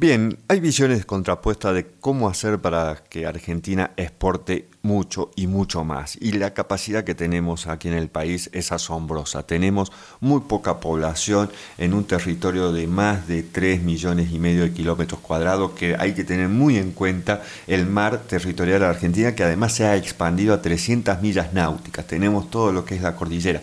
[0.00, 6.16] Bien, hay visiones contrapuestas de cómo hacer para que Argentina exporte mucho y mucho más.
[6.18, 9.46] Y la capacidad que tenemos aquí en el país es asombrosa.
[9.46, 14.72] Tenemos muy poca población en un territorio de más de 3 millones y medio de
[14.72, 19.44] kilómetros cuadrados, que hay que tener muy en cuenta el mar territorial de Argentina, que
[19.44, 22.06] además se ha expandido a 300 millas náuticas.
[22.06, 23.60] Tenemos todo lo que es la cordillera.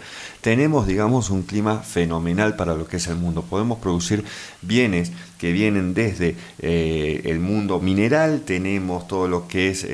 [0.47, 3.41] Tenemos, digamos, un clima fenomenal para lo que es el mundo.
[3.41, 4.23] Podemos producir
[4.61, 9.85] bienes que vienen desde eh, el mundo mineral, tenemos todo lo que es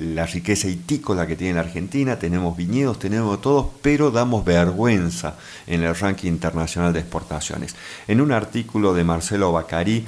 [0.00, 5.36] la riqueza itícola que tiene la Argentina, tenemos viñedos, tenemos todo, pero damos vergüenza
[5.66, 7.76] en el ranking internacional de exportaciones.
[8.06, 10.06] En un artículo de Marcelo Bacari,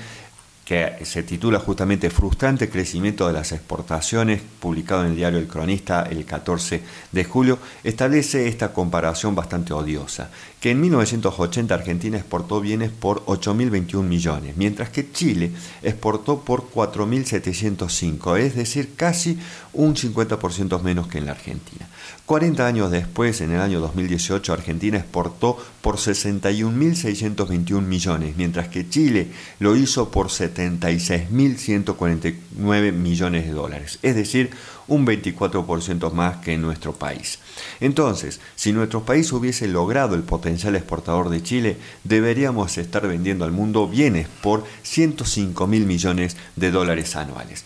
[0.71, 6.07] que se titula justamente Frustrante crecimiento de las exportaciones, publicado en el diario El Cronista
[6.09, 6.81] el 14
[7.11, 10.31] de julio, establece esta comparación bastante odiosa,
[10.61, 15.51] que en 1980 Argentina exportó bienes por 8.021 millones, mientras que Chile
[15.83, 19.41] exportó por 4.705, es decir, casi
[19.73, 21.87] un 50% menos que en la Argentina.
[22.27, 29.29] 40 años después, en el año 2018, Argentina exportó por 61.621 millones, mientras que Chile
[29.59, 34.51] lo hizo por 76.149 millones de dólares, es decir,
[34.87, 37.39] un 24% más que en nuestro país.
[37.81, 43.53] Entonces, si nuestro país hubiese logrado el potencial exportador de Chile, deberíamos estar vendiendo al
[43.53, 47.65] mundo bienes por 105 mil millones de dólares anuales.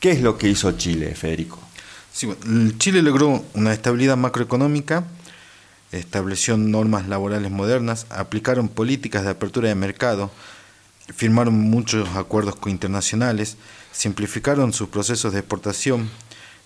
[0.00, 1.58] ¿Qué es lo que hizo Chile, Federico?
[2.78, 5.04] Chile logró una estabilidad macroeconómica,
[5.92, 10.30] estableció normas laborales modernas, aplicaron políticas de apertura de mercado,
[11.14, 13.58] firmaron muchos acuerdos internacionales,
[13.92, 16.08] simplificaron sus procesos de exportación,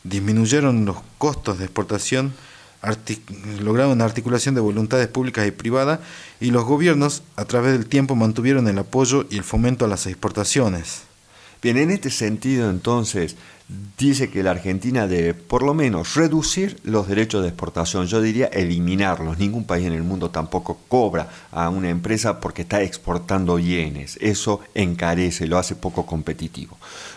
[0.04, 2.32] disminuyeron los costos de exportación,
[3.60, 5.98] lograron una articulación de voluntades públicas y privadas
[6.40, 10.06] y los gobiernos a través del tiempo mantuvieron el apoyo y el fomento a las
[10.06, 11.13] exportaciones.
[11.64, 13.36] Bien, en este sentido entonces,
[13.96, 18.48] dice que la Argentina debe por lo menos reducir los derechos de exportación, yo diría
[18.48, 19.38] eliminarlos.
[19.38, 24.18] Ningún país en el mundo tampoco cobra a una empresa porque está exportando bienes.
[24.20, 26.76] Eso encarece, lo hace poco competitivo.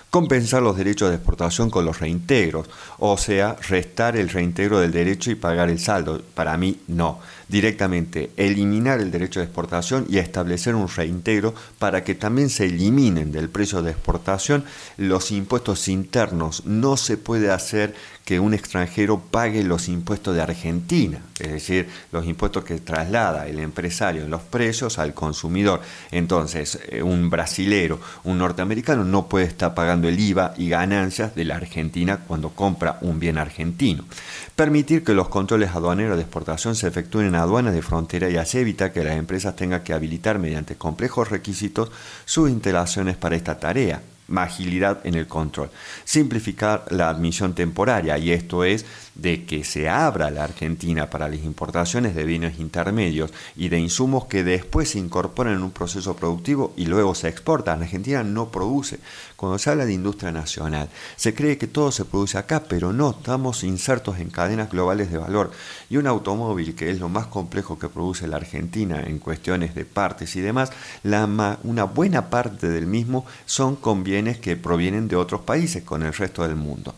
[0.09, 5.31] Compensar los derechos de exportación con los reintegros, o sea, restar el reintegro del derecho
[5.31, 6.21] y pagar el saldo.
[6.33, 12.15] Para mí no directamente eliminar el derecho de exportación y establecer un reintegro para que
[12.15, 14.65] también se eliminen del precio de exportación
[14.97, 16.65] los impuestos internos.
[16.65, 17.95] No se puede hacer
[18.25, 23.57] que un extranjero pague los impuestos de Argentina, es decir, los impuestos que traslada el
[23.59, 25.79] empresario en los precios al consumidor.
[26.11, 31.45] Entonces, eh, un brasilero, un norteamericano no puede estar pagando el IVA y ganancias de
[31.45, 34.05] la Argentina cuando compra un bien argentino.
[34.55, 38.57] Permitir que los controles aduaneros de exportación se efectúen en aduanas de frontera y así
[38.57, 41.91] evita que las empresas tengan que habilitar mediante complejos requisitos
[42.25, 44.01] sus instalaciones para esta tarea
[44.35, 45.69] agilidad en el control.
[46.03, 48.85] Simplificar la admisión temporaria, y esto es
[49.17, 54.25] de que se abra la Argentina para las importaciones de bienes intermedios y de insumos
[54.25, 57.79] que después se incorporan en un proceso productivo y luego se exportan.
[57.79, 58.99] La Argentina no produce.
[59.35, 63.11] Cuando se habla de industria nacional, se cree que todo se produce acá, pero no,
[63.11, 65.51] estamos insertos en cadenas globales de valor.
[65.89, 69.85] Y un automóvil, que es lo más complejo que produce la Argentina en cuestiones de
[69.85, 70.71] partes y demás,
[71.63, 76.13] una buena parte del mismo son con bienes que provienen de otros países, con el
[76.13, 76.95] resto del mundo.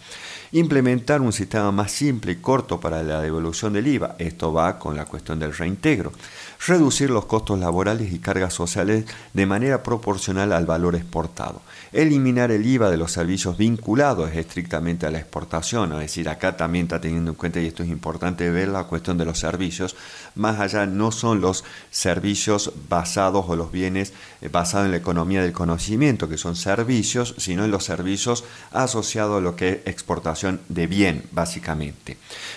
[0.51, 4.15] Implementar un sistema más simple y corto para la devolución del IVA.
[4.17, 6.11] Esto va con la cuestión del reintegro.
[6.65, 11.61] Reducir los costos laborales y cargas sociales de manera proporcional al valor exportado.
[11.91, 15.93] Eliminar el IVA de los servicios vinculados estrictamente a la exportación.
[15.93, 19.17] Es decir, acá también está teniendo en cuenta, y esto es importante ver la cuestión
[19.17, 19.95] de los servicios.
[20.35, 25.43] Más allá no son los servicios basados o los bienes eh, basados en la economía
[25.43, 30.59] del conocimiento, que son servicios, sino en los servicios asociados a lo que es exportación
[30.69, 31.98] de bien, básicamente.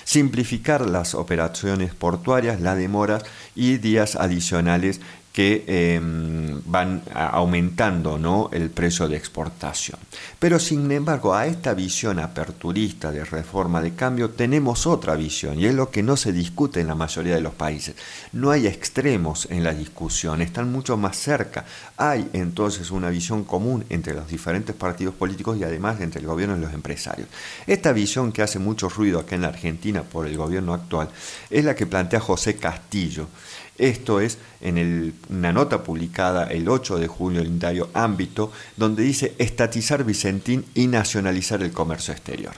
[0.05, 3.23] Simplificar las operaciones portuarias, la demora
[3.55, 5.01] y días adicionales
[5.33, 8.51] que em, van aumentando ¿no?
[8.53, 9.99] el precio de exportación.
[10.39, 15.67] Pero sin embargo, a esta visión aperturista de reforma de cambio tenemos otra visión y
[15.67, 17.95] es lo que no se discute en la mayoría de los países.
[18.33, 21.65] No hay extremos en la discusión, están mucho más cerca.
[21.97, 26.59] Hay entonces una visión común entre los diferentes partidos políticos y además entre el gobierno
[26.59, 27.29] y los empresarios.
[27.67, 31.09] Esta visión que hace mucho ruido acá en la Argentina por el gobierno actual
[31.49, 33.29] es la que plantea José Castillo
[33.79, 39.03] esto es en una nota publicada el 8 de julio en el diario Ámbito, donde
[39.03, 42.55] dice estatizar Vicentín y nacionalizar el comercio exterior.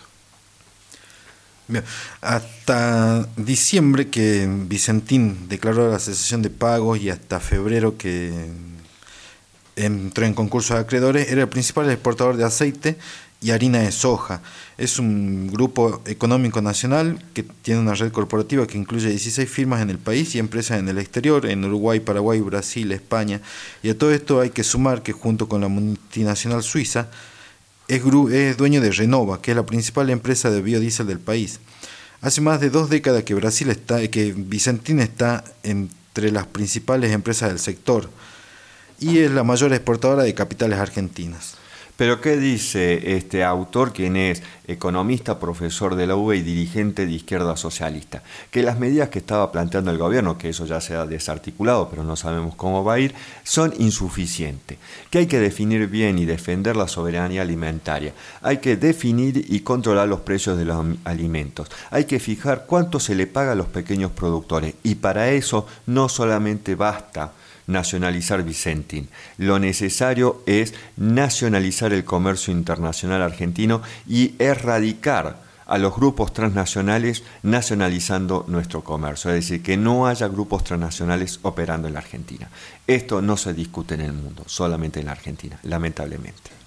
[2.21, 8.51] hasta diciembre que Vicentín declaró la cesación de pagos y hasta febrero que
[9.77, 12.99] entró en concurso de acreedores, era el principal exportador de aceite
[13.45, 14.41] y harina de soja.
[14.79, 19.91] Es un grupo económico nacional que tiene una red corporativa que incluye 16 firmas en
[19.91, 23.43] el país y empresas en el exterior, en Uruguay, Paraguay, Brasil, España.
[23.83, 27.11] Y a todo esto hay que sumar que junto con la multinacional suiza
[27.87, 28.03] es,
[28.33, 31.61] es dueño de Renova, que es la principal empresa de biodiesel del país.
[32.23, 37.51] Hace más de dos décadas que Brasil está, que Vicentín está entre las principales empresas
[37.51, 38.09] del sector
[38.99, 41.57] y es la mayor exportadora de capitales argentinas.
[41.97, 47.13] Pero ¿qué dice este autor, quien es economista, profesor de la UBA y dirigente de
[47.13, 48.25] izquierda socialista?
[48.51, 52.03] Que las medidas que estaba planteando el gobierno, que eso ya se ha desarticulado, pero
[52.03, 53.15] no sabemos cómo va a ir,
[53.45, 54.77] son insuficientes.
[55.09, 58.13] Que hay que definir bien y defender la soberanía alimentaria.
[58.43, 61.69] Hay que definir y controlar los precios de los alimentos.
[61.93, 64.75] Hay que fijar cuánto se le paga a los pequeños productores.
[64.83, 67.33] Y para eso no solamente basta
[67.67, 69.09] nacionalizar Vicentín.
[69.39, 78.45] Lo necesario es nacionalizar el comercio internacional argentino y erradicar a los grupos transnacionales nacionalizando
[78.49, 82.51] nuestro comercio, es decir, que no haya grupos transnacionales operando en la Argentina.
[82.87, 86.64] Esto no se discute en el mundo, solamente en la Argentina, lamentablemente.